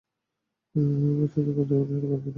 [0.75, 2.29] আমরা তাদের পথ অনুসরণ করবো না।